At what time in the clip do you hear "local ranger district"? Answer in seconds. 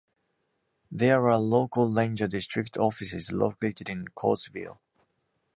1.37-2.75